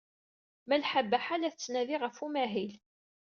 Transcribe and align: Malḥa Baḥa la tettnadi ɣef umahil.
Malḥa 0.67 1.01
Baḥa 1.09 1.35
la 1.37 1.49
tettnadi 1.53 1.97
ɣef 2.03 2.17
umahil. 2.25 2.73